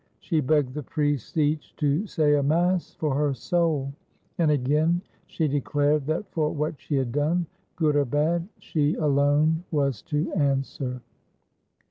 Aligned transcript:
She 0.19 0.39
begged 0.39 0.73
the 0.73 0.81
priests 0.81 1.37
each 1.37 1.75
to 1.75 2.07
say 2.07 2.33
a 2.35 2.41
mass 2.41 2.95
for 2.95 3.13
her 3.13 3.35
soul, 3.35 3.93
and 4.39 4.49
again 4.49 5.03
she 5.27 5.47
declared 5.47 6.07
that 6.07 6.27
for 6.31 6.49
what 6.49 6.79
she 6.81 6.95
had 6.95 7.11
done, 7.11 7.45
good 7.75 7.95
or 7.95 8.05
bad, 8.05 8.47
she 8.57 8.95
alone 8.95 9.63
was 9.69 10.01
to 10.07 10.33
answer. 10.33 11.03